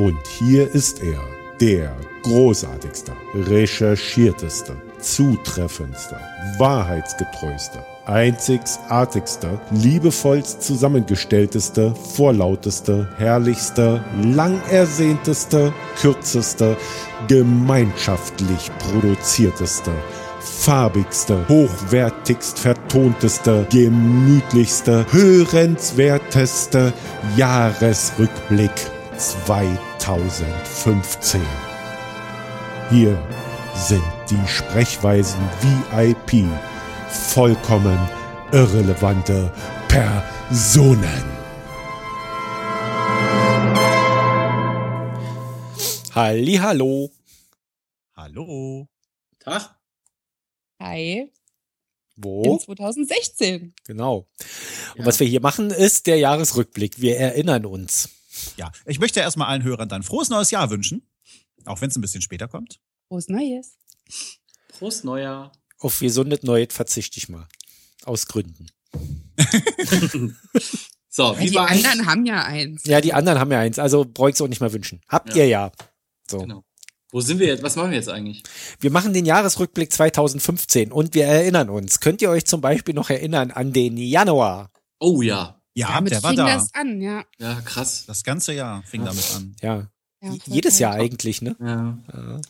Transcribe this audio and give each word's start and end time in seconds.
Und 0.00 0.26
hier 0.26 0.74
ist 0.74 1.02
er, 1.02 1.20
der 1.60 1.94
großartigste, 2.22 3.12
recherchierteste, 3.34 4.74
zutreffendste, 4.98 6.16
wahrheitsgetreueste, 6.56 7.80
einzigartigste, 8.06 9.60
liebevollst 9.72 10.62
zusammengestellteste, 10.62 11.94
vorlauteste, 12.14 13.10
herrlichste, 13.18 14.02
lang 14.22 14.58
ersehnteste, 14.70 15.70
kürzeste, 16.00 16.78
gemeinschaftlich 17.28 18.70
produzierteste, 18.78 19.92
farbigste, 20.40 21.46
hochwertigst 21.46 22.58
vertonteste, 22.58 23.66
gemütlichste, 23.70 25.04
hörenswerteste 25.12 26.94
Jahresrückblick 27.36 28.72
2015. 30.10 31.40
Hier 32.90 33.16
sind 33.76 34.02
die 34.28 34.44
Sprechweisen 34.48 35.38
VIP 35.60 36.48
vollkommen 37.08 37.96
irrelevante 38.50 39.52
Personen. 39.86 41.24
Halli, 46.12 46.56
hallo. 46.56 47.10
Hallo. 48.16 48.88
Tag. 49.38 49.76
Hi. 50.82 51.30
Wo? 52.16 52.42
In 52.42 52.58
2016. 52.58 53.74
Genau. 53.84 54.26
Und 54.94 54.98
Ja. 54.98 55.06
was 55.06 55.20
wir 55.20 55.26
hier 55.28 55.40
machen, 55.40 55.70
ist 55.70 56.08
der 56.08 56.18
Jahresrückblick. 56.18 57.00
Wir 57.00 57.16
erinnern 57.16 57.64
uns. 57.64 58.08
Ja, 58.60 58.70
ich 58.84 58.98
möchte 59.00 59.20
erstmal 59.20 59.48
allen 59.48 59.62
Hörern 59.62 59.88
dann 59.88 60.02
frohes 60.02 60.28
neues 60.28 60.50
Jahr 60.50 60.68
wünschen. 60.68 61.00
Auch 61.64 61.80
wenn 61.80 61.88
es 61.88 61.96
ein 61.96 62.02
bisschen 62.02 62.20
später 62.20 62.46
kommt. 62.46 62.78
Frohes 63.08 63.28
Neues. 63.28 63.78
Prost, 64.68 65.02
Neujahr. 65.04 65.50
Auf 65.78 65.98
gesundet 65.98 66.44
Neues 66.44 66.68
verzichte 66.74 67.16
ich 67.16 67.30
mal. 67.30 67.48
Aus 68.04 68.26
Gründen. 68.26 68.66
So, 71.12 71.32
Ja, 71.32 71.40
wie 71.40 71.50
die 71.50 71.58
anderen 71.58 72.06
haben 72.06 72.24
ja 72.24 72.44
eins. 72.44 72.84
Ja, 72.84 73.00
die 73.00 73.12
anderen 73.12 73.40
haben 73.40 73.50
ja 73.50 73.58
eins, 73.58 73.80
also 73.80 74.04
brauche 74.04 74.28
ich 74.28 74.36
es 74.36 74.40
auch 74.42 74.46
nicht 74.46 74.60
mehr 74.60 74.72
wünschen. 74.72 75.00
Habt 75.08 75.30
Ja. 75.30 75.36
ihr 75.42 75.48
ja. 75.48 75.72
So. 76.30 76.38
Genau. 76.38 76.62
Wo 77.10 77.20
sind 77.20 77.40
wir 77.40 77.48
jetzt? 77.48 77.64
Was 77.64 77.74
machen 77.74 77.90
wir 77.90 77.96
jetzt 77.96 78.08
eigentlich? 78.08 78.44
Wir 78.78 78.92
machen 78.92 79.12
den 79.12 79.26
Jahresrückblick 79.26 79.92
2015 79.92 80.92
und 80.92 81.14
wir 81.14 81.24
erinnern 81.26 81.68
uns. 81.68 81.98
Könnt 81.98 82.22
ihr 82.22 82.30
euch 82.30 82.44
zum 82.44 82.60
Beispiel 82.60 82.94
noch 82.94 83.10
erinnern 83.10 83.50
an 83.50 83.72
den 83.72 83.96
Januar? 83.96 84.70
Oh 85.00 85.20
ja. 85.20 85.59
Ja, 85.74 85.88
Damit 85.94 86.12
der 86.12 86.22
war 86.22 86.30
fing 86.30 86.38
da. 86.38 86.54
das 86.54 86.74
an, 86.74 87.00
ja. 87.00 87.24
Ja, 87.38 87.60
krass. 87.64 88.04
Das 88.06 88.24
ganze 88.24 88.52
Jahr 88.52 88.82
fing 88.82 89.04
damit 89.04 89.24
an. 89.36 89.54
Ja. 89.62 89.86
ja 90.20 90.34
Jedes 90.46 90.74
toll. 90.74 90.82
Jahr 90.82 90.94
eigentlich, 90.94 91.42
ne? 91.42 91.56
Ja. 91.60 91.96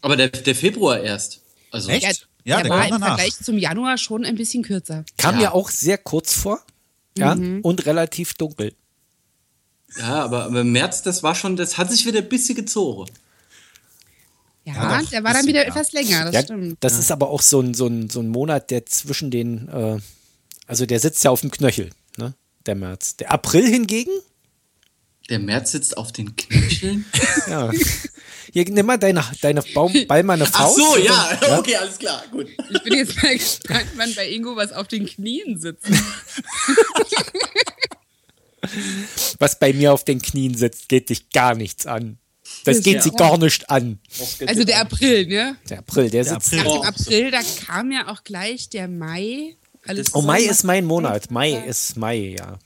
Aber 0.00 0.16
der, 0.16 0.28
der 0.28 0.54
Februar 0.54 1.00
erst. 1.00 1.40
Also 1.70 1.90
Echt? 1.90 2.02
Ja, 2.44 2.56
Ja, 2.56 2.56
der, 2.56 2.62
der 2.64 2.70
war 2.70 2.78
kam 2.78 2.86
im 2.86 2.92
danach. 3.00 3.06
Vergleich 3.18 3.36
zum 3.42 3.58
Januar 3.58 3.98
schon 3.98 4.24
ein 4.24 4.36
bisschen 4.36 4.62
kürzer. 4.62 5.04
Kam 5.18 5.34
Ja. 5.34 5.40
mir 5.42 5.54
auch 5.54 5.68
sehr 5.70 5.98
kurz 5.98 6.32
vor. 6.34 6.60
Ja. 7.18 7.34
Mhm. 7.34 7.60
Und 7.60 7.84
relativ 7.86 8.34
dunkel. 8.34 8.72
Ja, 9.98 10.24
aber, 10.24 10.44
aber 10.44 10.60
im 10.62 10.72
März, 10.72 11.02
das 11.02 11.22
war 11.22 11.34
schon, 11.34 11.56
das 11.56 11.76
hat 11.76 11.90
sich 11.90 12.06
wieder 12.06 12.20
ein 12.20 12.28
bisschen 12.28 12.54
gezogen. 12.54 13.10
Ja, 14.64 14.74
Ja, 14.74 15.00
doch, 15.00 15.10
der 15.10 15.24
war 15.24 15.32
dann 15.34 15.46
wieder 15.46 15.62
ja. 15.62 15.68
etwas 15.68 15.92
länger, 15.92 16.26
das 16.26 16.34
ja, 16.34 16.42
stimmt. 16.42 16.76
das 16.80 16.98
ist 16.98 17.10
aber 17.10 17.28
auch 17.30 17.42
so 17.42 17.60
ein, 17.60 17.74
so, 17.74 17.86
ein, 17.86 18.08
so 18.08 18.20
ein 18.20 18.28
Monat, 18.28 18.70
der 18.70 18.86
zwischen 18.86 19.30
den, 19.30 19.68
äh, 19.68 19.98
also 20.66 20.86
der 20.86 21.00
sitzt 21.00 21.24
ja 21.24 21.30
auf 21.30 21.40
dem 21.40 21.50
Knöchel? 21.50 21.90
Der 22.66 22.74
März. 22.74 23.16
Der 23.16 23.30
April 23.32 23.66
hingegen, 23.66 24.10
Der 25.28 25.38
März 25.38 25.72
sitzt 25.72 25.96
auf 25.96 26.12
den 26.12 26.36
Knöcheln. 26.36 27.04
ja. 27.48 27.70
Hier, 28.52 28.68
nimm 28.68 28.84
mal 28.86 28.98
deine, 28.98 29.24
deine 29.42 29.62
Baum, 29.74 29.92
Ball 30.08 30.22
mal 30.24 30.34
eine 30.34 30.44
Ach 30.44 30.50
Faust. 30.50 30.76
so, 30.76 30.96
ja. 30.98 31.38
dann- 31.40 31.58
Okay, 31.60 31.76
alles 31.76 31.98
klar. 31.98 32.24
Gut. 32.32 32.48
Ich 32.70 32.82
bin 32.82 32.94
jetzt 32.94 33.22
mal 33.22 33.32
gespannt, 33.38 33.86
wann 33.96 34.14
bei 34.14 34.28
Ingo 34.30 34.56
was 34.56 34.72
auf 34.72 34.88
den 34.88 35.06
Knien 35.06 35.58
sitzt. 35.60 35.86
Was 39.38 39.58
bei 39.58 39.72
mir 39.72 39.92
auf 39.92 40.04
den 40.04 40.20
Knien 40.20 40.54
sitzt, 40.54 40.88
geht 40.88 41.08
dich 41.08 41.30
gar 41.30 41.54
nichts 41.54 41.86
an. 41.86 42.18
Das 42.64 42.82
geht 42.82 42.96
ja. 42.96 43.02
sie 43.02 43.10
gar 43.12 43.38
nicht 43.38 43.70
an. 43.70 44.00
Also 44.46 44.64
der 44.64 44.80
April, 44.80 45.26
ne? 45.26 45.56
Der 45.68 45.78
April, 45.78 46.10
der 46.10 46.24
Der 46.24 46.34
sitzt. 46.34 46.52
April. 46.52 46.64
Nach 46.64 46.72
dem 46.72 46.80
Oh. 46.80 46.82
April, 46.84 47.30
da 47.30 47.40
kam 47.66 47.92
ja 47.92 48.08
auch 48.08 48.22
gleich 48.24 48.68
der 48.68 48.88
Mai. 48.88 49.56
Alles 49.86 50.14
Oh, 50.14 50.22
Mai 50.22 50.42
ist 50.42 50.64
mein 50.64 50.84
Monat. 50.84 51.30
Mai 51.30 51.52
ist 51.66 51.96
Mai, 51.96 52.36
ja. 52.38 52.58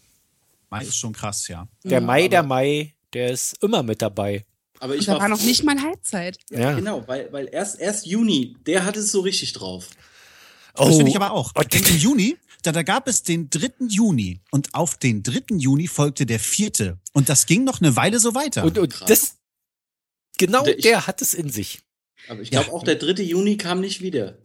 Mai 0.71 0.83
ist 0.83 0.97
schon 0.97 1.13
krass, 1.13 1.47
ja. 1.49 1.69
Der 1.85 2.01
Mai, 2.01 2.29
der 2.29 2.43
Mai, 2.43 2.95
der 3.13 3.31
ist 3.31 3.63
immer 3.63 3.83
mit 3.83 4.03
dabei. 4.03 4.45
Aber 4.81 4.97
ich 4.97 5.07
Da 5.07 5.13
war, 5.13 5.21
war 5.21 5.29
noch 5.29 5.43
nicht 5.43 5.63
mal 5.63 5.81
Halbzeit. 5.81 6.37
Ja. 6.51 6.75
Genau, 6.75 7.07
weil, 7.07 7.33
weil 7.33 7.49
erst, 7.53 7.79
erst 7.79 8.07
Juni, 8.07 8.57
der 8.67 8.85
hat 8.85 8.97
es 8.97 9.13
so 9.13 9.21
richtig 9.21 9.53
drauf. 9.53 9.89
Oh, 10.77 10.87
Das 10.87 10.97
finde 10.97 11.11
ich 11.11 11.17
aber 11.17 11.31
auch. 11.31 11.53
Oh, 11.55 11.61
Und 11.61 11.75
Im 11.75 11.97
Juni, 11.99 12.37
da, 12.63 12.73
da 12.73 12.83
gab 12.83 13.07
es 13.07 13.23
den 13.23 13.49
3. 13.51 13.71
Juni 13.89 14.41
und 14.51 14.75
auf 14.75 14.97
den 14.97 15.23
3. 15.23 15.43
Juni 15.57 15.87
folgte 15.87 16.27
der 16.27 16.41
4. 16.41 16.99
Und 17.13 17.29
das 17.29 17.47
ging 17.47 17.63
noch 17.63 17.81
eine 17.81 17.95
Weile 17.95 18.19
so 18.19 18.35
weiter. 18.35 18.65
und, 18.65 18.77
und 18.79 19.09
das, 19.09 19.37
genau 20.39 20.65
Der- 20.65 20.77
ich- 20.77 20.83
der 20.83 21.07
hat 21.07 21.23
es 21.23 21.33
in 21.35 21.49
sich. 21.51 21.81
Aber 22.29 22.41
ich 22.41 22.51
glaube 22.51 22.73
auch 22.73 22.83
der 22.83 22.97
3. 22.97 23.23
Juni 23.23 23.57
kam 23.57 23.81
nicht 23.81 24.01
wieder. 24.03 24.39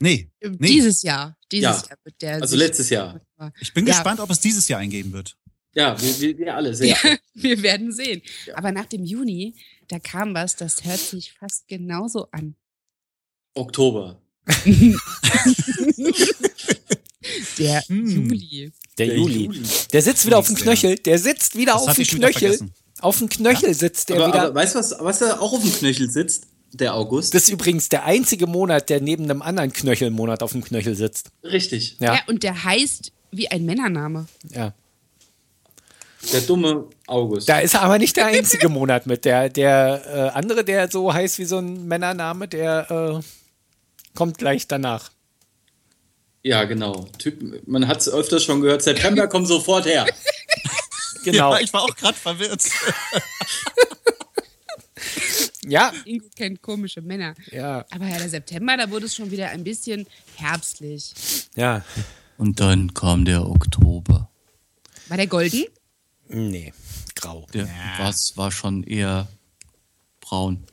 Nee, 0.00 0.30
Nee. 0.40 0.68
Dieses 0.68 1.02
Jahr. 1.02 1.36
Dieses 1.50 1.62
Ja. 1.62 1.72
Jahr 1.88 1.98
wird 2.04 2.22
der. 2.22 2.34
Also 2.42 2.56
letztes 2.56 2.90
Jahr. 2.90 3.20
ich 3.60 3.72
bin 3.74 3.86
Ja. 3.86 3.92
gespannt, 3.94 4.20
ob 4.20 4.30
es 4.30 4.40
dieses 4.40 4.66
Jahr 4.68 4.80
eingeben 4.80 5.12
wird. 5.12 5.36
Ja, 5.74 6.00
wir, 6.00 6.20
wir, 6.20 6.38
wir 6.38 6.54
alle 6.56 6.74
sehr. 6.74 6.88
Ja, 7.04 7.16
wir 7.34 7.62
werden 7.62 7.92
sehen. 7.92 8.20
Ja. 8.46 8.56
Aber 8.58 8.72
nach 8.72 8.86
dem 8.86 9.04
Juni, 9.04 9.54
da 9.88 9.98
kam 9.98 10.34
was, 10.34 10.56
das 10.56 10.84
hört 10.84 11.00
sich 11.00 11.32
fast 11.32 11.66
genauso 11.68 12.28
an. 12.30 12.56
Oktober. 13.54 14.20
Der 17.58 17.80
Hm. 17.86 18.06
Juli. 18.06 18.72
Der, 18.98 19.06
Der 19.06 19.16
Juli. 19.16 19.44
Juli. 19.44 19.62
Der 19.92 20.02
sitzt 20.02 20.26
wieder 20.26 20.38
auf 20.38 20.46
dem 20.46 20.56
Knöchel. 20.56 20.96
Der 20.96 21.18
sitzt 21.18 21.56
wieder 21.56 21.74
Das 21.74 21.82
auf 21.88 21.94
dem 21.94 22.04
Knöchel. 22.04 22.58
Auf 23.00 23.18
dem 23.18 23.28
Knöchel 23.28 23.74
sitzt 23.74 24.08
der 24.08 24.16
Aber, 24.16 24.28
wieder. 24.28 24.42
aber 24.46 24.54
weißt 24.54 24.74
du, 24.74 24.78
was, 24.80 24.94
was 24.98 25.18
da 25.20 25.38
auch 25.38 25.52
auf 25.52 25.62
dem 25.62 25.72
Knöchel 25.72 26.10
sitzt? 26.10 26.46
Der 26.74 26.94
August. 26.94 27.34
das 27.34 27.44
ist 27.44 27.48
übrigens 27.50 27.88
der 27.90 28.04
einzige 28.04 28.46
Monat, 28.46 28.88
der 28.88 29.00
neben 29.00 29.24
einem 29.24 29.42
anderen 29.42 29.72
Knöchelmonat 29.72 30.42
auf 30.42 30.52
dem 30.52 30.64
Knöchel 30.64 30.94
sitzt. 30.94 31.30
Richtig. 31.44 31.96
Ja, 32.00 32.14
Ja. 32.14 32.20
und 32.28 32.42
der 32.42 32.64
heißt 32.64 33.12
wie 33.30 33.48
ein 33.50 33.64
Männername. 33.64 34.26
ja. 34.50 34.72
Der 36.32 36.40
dumme 36.42 36.84
August. 37.08 37.48
Da 37.48 37.58
ist 37.58 37.74
er 37.74 37.82
aber 37.82 37.98
nicht 37.98 38.16
der 38.16 38.26
einzige 38.26 38.68
Monat 38.68 39.06
mit. 39.06 39.24
Der, 39.24 39.48
der 39.48 40.02
äh, 40.06 40.38
andere, 40.38 40.64
der 40.64 40.88
so 40.88 41.12
heißt 41.12 41.40
wie 41.40 41.44
so 41.44 41.58
ein 41.58 41.88
Männername, 41.88 42.46
der 42.46 43.20
äh, 43.20 43.20
kommt 44.14 44.38
gleich 44.38 44.68
danach. 44.68 45.10
ja, 46.44 46.62
genau. 46.62 47.08
Typ, 47.18 47.66
man 47.66 47.88
hat 47.88 48.02
es 48.02 48.08
öfters 48.08 48.44
schon 48.44 48.60
gehört. 48.60 48.82
September 48.82 49.26
kommt 49.26 49.48
sofort 49.48 49.84
her. 49.84 50.06
Genau. 51.24 51.54
Ja, 51.54 51.60
ich 51.60 51.72
war 51.72 51.82
auch 51.82 51.96
gerade 51.96 52.16
verwirrt. 52.16 52.62
Ja, 55.64 55.92
Ingo 56.04 56.26
kennt 56.34 56.60
komische 56.60 57.00
Männer. 57.02 57.34
ja, 57.50 57.84
Aber 57.90 58.06
ja, 58.06 58.18
der 58.18 58.28
September, 58.28 58.76
da 58.76 58.90
wurde 58.90 59.06
es 59.06 59.14
schon 59.14 59.30
wieder 59.30 59.50
ein 59.50 59.62
bisschen 59.64 60.06
herbstlich. 60.36 61.12
ja. 61.54 61.84
Und 62.38 62.58
dann 62.58 62.92
kam 62.94 63.24
der 63.24 63.46
Oktober. 63.48 64.28
War 65.08 65.16
der 65.16 65.28
golden? 65.28 65.64
Nee, 66.28 66.72
grau. 67.14 67.46
Der 67.54 67.68
was 67.98 68.36
war 68.36 68.50
schon 68.50 68.82
eher 68.82 69.28
braun. 70.20 70.64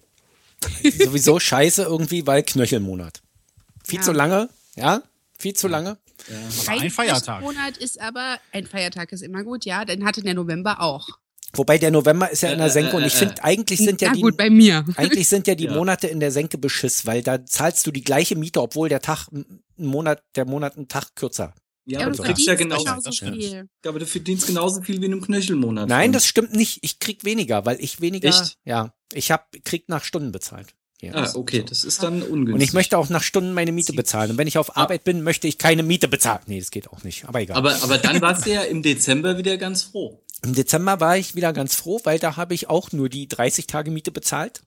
Sowieso 0.83 1.39
scheiße 1.39 1.83
irgendwie, 1.83 2.25
weil 2.25 2.41
Knöchelmonat. 2.43 3.21
Viel 3.83 3.99
Ja. 3.99 4.03
zu 4.05 4.11
lange, 4.13 4.49
ja? 4.75 5.03
Viel 5.37 5.53
zu 5.53 5.67
lange. 5.67 5.97
Aber 6.67 6.71
ein 6.81 6.89
Feiertag. 6.89 7.41
Monat 7.41 7.77
ist 7.77 7.99
aber, 8.01 8.39
ein 8.51 8.65
Feiertag 8.65 9.11
ist 9.11 9.21
immer 9.21 9.43
gut, 9.43 9.65
ja. 9.65 9.85
Den 9.85 10.05
hatte 10.05 10.21
der 10.21 10.33
November 10.33 10.81
auch. 10.81 11.07
Wobei 11.53 11.77
der 11.77 11.91
November 11.91 12.29
ist 12.29 12.41
ja 12.41 12.51
in 12.51 12.57
der 12.59 12.67
Äh, 12.67 12.71
Senke 12.71 12.95
und 12.95 13.03
äh, 13.03 13.07
ich 13.07 13.15
äh, 13.15 13.17
finde, 13.17 13.43
eigentlich 13.43 13.79
sind 13.79 14.01
ja 14.01 14.09
Na 14.09 14.13
die, 14.15 14.21
gut, 14.21 14.37
bei 14.37 14.49
mir. 14.49 14.85
eigentlich 14.95 15.27
sind 15.27 15.47
ja 15.47 15.55
die 15.55 15.65
Ja. 15.65 15.73
Monate 15.73 16.07
in 16.07 16.19
der 16.19 16.31
Senke 16.31 16.57
beschiss, 16.57 17.05
weil 17.05 17.23
da 17.23 17.45
zahlst 17.45 17.85
du 17.87 17.91
die 17.91 18.03
gleiche 18.03 18.35
Miete, 18.35 18.61
obwohl 18.61 18.89
der 18.89 19.01
Tag, 19.01 19.27
ein 19.31 19.61
Monat, 19.77 20.21
der 20.35 20.45
Monat 20.45 20.77
einen 20.77 20.87
Tag 20.87 21.15
kürzer. 21.15 21.53
Ja, 21.85 22.01
Ja, 22.01 22.05
aber 22.07 22.15
du 22.15 22.23
kriegst 22.23 22.45
ja 22.45 22.53
genau. 22.55 22.77
genauso 22.83 23.11
stimmt. 23.11 23.37
viel. 23.37 23.67
Aber 23.85 23.97
du 23.97 24.05
verdienst 24.05 24.45
genauso 24.45 24.81
viel 24.81 25.01
wie 25.01 25.05
in 25.05 25.13
einem 25.13 25.21
Knöchelmonat. 25.21 25.89
Nein, 25.89 26.11
das 26.11 26.27
stimmt 26.27 26.53
nicht. 26.53 26.79
Ich 26.83 26.99
krieg 26.99 27.23
weniger, 27.25 27.65
weil 27.65 27.77
ich 27.79 27.99
weniger, 27.99 28.29
Echt? 28.29 28.57
ja, 28.63 28.93
ich 29.13 29.31
hab, 29.31 29.51
krieg 29.63 29.89
nach 29.89 30.03
Stunden 30.03 30.31
bezahlt. 30.31 30.75
Ja, 31.01 31.13
Ah, 31.15 31.31
okay, 31.35 31.63
das 31.67 31.85
ist 31.85 32.03
dann 32.03 32.21
ungünstig. 32.21 32.53
Und 32.55 32.61
ich 32.61 32.73
möchte 32.73 32.97
auch 32.97 33.07
nach 33.07 33.23
Stunden 33.23 33.53
meine 33.53 33.71
Miete 33.71 33.93
bezahlen. 33.93 34.31
Und 34.31 34.37
wenn 34.37 34.47
ich 34.47 34.57
auf 34.57 34.75
Arbeit 34.75 35.05
bin, 35.05 35.23
möchte 35.23 35.47
ich 35.47 35.57
keine 35.57 35.81
Miete 35.81 36.09
bezahlen. 36.09 36.41
Nee, 36.45 36.59
das 36.59 36.71
geht 36.71 36.89
auch 36.89 37.03
nicht. 37.03 37.23
Aber 37.25 37.39
egal. 37.39 37.55
aber, 37.57 37.81
aber 37.81 37.97
dann 37.97 38.19
warst 38.19 38.45
du 38.45 38.51
ja 38.51 38.63
im 38.63 38.83
Dezember 38.83 39.37
wieder 39.37 39.55
ganz 39.57 39.83
froh. 39.83 40.21
Im 40.43 40.53
Dezember 40.53 40.99
war 40.99 41.17
ich 41.17 41.35
wieder 41.35 41.51
ganz 41.53 41.75
froh, 41.75 41.99
weil 42.03 42.17
da 42.19 42.37
habe 42.37 42.53
ich 42.53 42.69
auch 42.69 42.91
nur 42.91 43.09
die 43.09 43.27
30 43.27 43.67
Tage 43.67 43.91
Miete 43.91 44.11
bezahlt. 44.11 44.61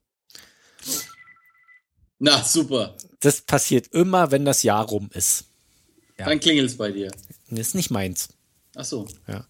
Na, 2.19 2.43
super. 2.43 2.95
Das 3.19 3.41
passiert 3.41 3.87
immer, 3.87 4.31
wenn 4.31 4.45
das 4.45 4.63
Jahr 4.63 4.85
rum 4.85 5.09
ist. 5.13 5.45
Ja. 6.17 6.25
Dann 6.25 6.39
klingelt's 6.39 6.77
bei 6.77 6.91
dir. 6.91 7.11
Das 7.49 7.59
ist 7.67 7.75
nicht 7.75 7.89
meins. 7.91 8.29
Ach 8.75 8.85
so. 8.85 9.07
Ja. 9.27 9.45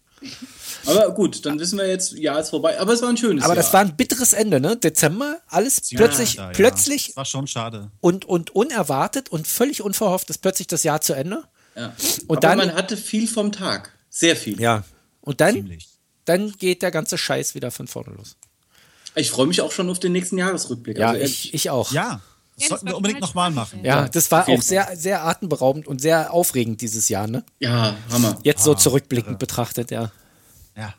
Aber 0.86 1.12
gut, 1.12 1.44
dann 1.44 1.58
wissen 1.58 1.78
wir 1.78 1.86
jetzt, 1.86 2.12
ja, 2.12 2.38
ist 2.38 2.48
vorbei. 2.50 2.80
Aber 2.80 2.92
es 2.94 3.02
war 3.02 3.10
ein 3.10 3.16
schönes 3.16 3.44
Aber 3.44 3.54
Jahr. 3.54 3.62
das 3.62 3.72
war 3.74 3.80
ein 3.80 3.94
bitteres 3.96 4.32
Ende, 4.32 4.58
ne? 4.60 4.76
Dezember, 4.76 5.38
alles 5.48 5.82
plötzlich, 5.94 6.34
Ja, 6.34 6.46
ja. 6.46 6.52
plötzlich 6.52 7.08
Das 7.08 7.16
war 7.16 7.24
schon 7.26 7.46
schade. 7.46 7.90
und, 8.00 8.24
und 8.24 8.54
unerwartet 8.54 9.28
und 9.30 9.46
völlig 9.46 9.82
unverhofft 9.82 10.30
ist 10.30 10.38
plötzlich 10.38 10.66
das 10.66 10.82
Jahr 10.82 11.00
zu 11.02 11.12
Ende. 11.12 11.44
ja. 11.76 11.94
Und 12.26 12.38
Aber 12.38 12.40
dann- 12.40 12.58
man 12.58 12.74
hatte 12.74 12.96
viel 12.96 13.28
vom 13.28 13.52
Tag. 13.52 13.92
Sehr 14.08 14.34
viel. 14.36 14.58
Ja. 14.60 14.84
Und 15.20 15.40
dann, 15.42 15.54
Ziemlich. 15.54 15.88
Dann 16.24 16.52
geht 16.52 16.82
der 16.82 16.90
ganze 16.90 17.18
Scheiß 17.18 17.54
wieder 17.54 17.70
von 17.70 17.86
vorne 17.86 18.14
los. 18.16 18.36
Ich 19.14 19.30
freue 19.30 19.46
mich 19.46 19.60
auch 19.60 19.72
schon 19.72 19.88
auf 19.90 20.00
den 20.00 20.12
nächsten 20.12 20.38
Jahresrückblick. 20.38 20.98
Ja, 20.98 21.10
Also, 21.10 21.20
ich, 21.24 21.54
ich 21.54 21.70
auch. 21.70 21.92
Ja, 21.92 22.20
das 22.58 22.68
sollten 22.68 22.86
wir 22.86 22.96
unbedingt 22.96 23.20
nochmal 23.20 23.50
machen. 23.50 23.84
Ja, 23.84 24.08
das 24.08 24.30
war 24.30 24.48
auch 24.48 24.62
sehr, 24.62 24.96
sehr 24.96 25.24
atemberaubend 25.24 25.86
und 25.86 26.00
sehr 26.00 26.32
aufregend 26.32 26.80
dieses 26.80 27.08
Jahr, 27.08 27.26
ne? 27.26 27.44
ja, 27.60 27.96
Hammer. 28.10 28.38
Jetzt 28.42 28.64
so 28.64 28.74
zurückblickend 28.74 29.38
betrachtet, 29.38 29.90
ja. 29.90 30.10
Ja. 30.76 30.94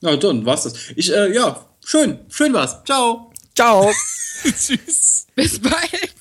Na, 0.00 0.16
dann 0.16 0.44
war's 0.44 0.64
das. 0.64 0.74
Ich, 0.94 1.12
äh, 1.12 1.34
ja, 1.34 1.64
schön. 1.84 2.18
Schön 2.28 2.52
war's. 2.52 2.82
Ciao. 2.84 3.32
Ciao. 3.54 3.90
Tschüss. 4.42 5.26
Bis 5.34 5.58
bald. 5.60 6.15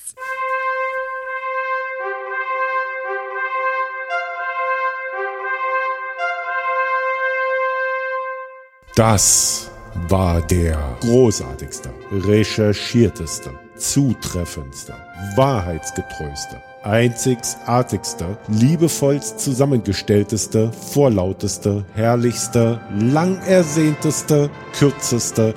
Das 8.96 9.70
war 10.08 10.42
der 10.42 10.78
großartigste, 11.02 11.90
recherchierteste, 12.12 13.50
zutreffendste, 13.76 14.94
wahrheitsgetreueste, 15.36 16.62
einzigartigste, 16.82 18.38
liebevollst 18.48 19.42
zusammengestellteste, 19.42 20.72
vorlauteste, 20.72 21.84
herrlichste, 21.94 22.80
lang 22.98 23.38
ersehnteste, 23.42 24.50
kürzeste, 24.72 25.54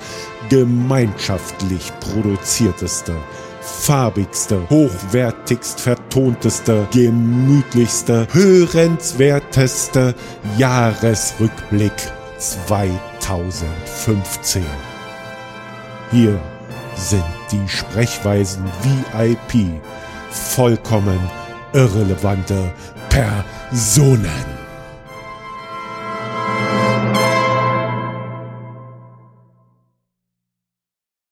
gemeinschaftlich 0.49 1.93
produzierteste, 2.01 3.15
farbigste, 3.61 4.69
hochwertigst 4.69 5.79
vertonteste, 5.79 6.89
gemütlichste, 6.91 8.27
hörenswerteste 8.33 10.13
Jahresrückblick 10.57 11.93
2015. 13.29 14.65
Hier 16.09 16.39
sind 16.95 17.23
die 17.51 17.67
Sprechweisen 17.67 18.65
VIP, 18.81 19.79
vollkommen 20.31 21.19
irrelevante 21.73 22.73
Personen. 23.09 24.58